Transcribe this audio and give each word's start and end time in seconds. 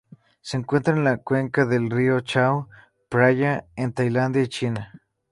Se 0.41 0.57
encuentra 0.57 0.95
en 0.97 1.03
la 1.03 1.17
cuenca 1.17 1.63
del 1.67 1.91
río 1.91 2.21
Chao 2.21 2.67
Phraya 3.11 3.67
en 3.75 3.93
Tailandia 3.93 4.41
y 4.41 4.47
China. 4.47 4.99